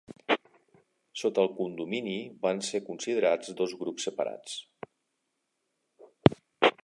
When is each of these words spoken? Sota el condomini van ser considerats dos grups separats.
Sota 1.23 1.43
el 1.43 1.51
condomini 1.57 2.15
van 2.45 2.63
ser 2.69 2.81
considerats 2.87 3.53
dos 3.61 3.77
grups 3.83 4.09
separats. 4.09 4.59